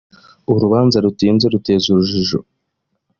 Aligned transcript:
urubanza 0.53 0.97
rutinze 1.05 1.45
ruteza 1.53 1.85
urujijo. 1.89 2.39